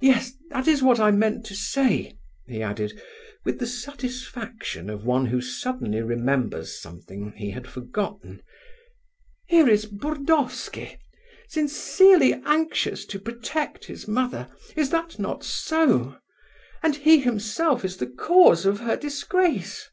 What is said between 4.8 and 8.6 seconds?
of one who suddenly remembers something he had forgotten.